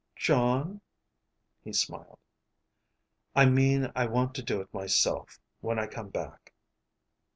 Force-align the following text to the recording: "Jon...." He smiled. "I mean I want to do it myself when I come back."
"Jon...." 0.15 0.81
He 1.63 1.73
smiled. 1.73 2.17
"I 3.35 3.45
mean 3.45 3.91
I 3.95 4.07
want 4.07 4.33
to 4.33 4.41
do 4.41 4.59
it 4.59 4.73
myself 4.73 5.39
when 5.59 5.77
I 5.77 5.85
come 5.85 6.09
back." 6.09 6.53